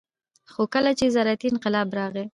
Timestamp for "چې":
0.99-1.13